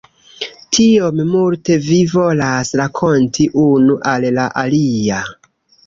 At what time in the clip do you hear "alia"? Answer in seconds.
4.67-5.25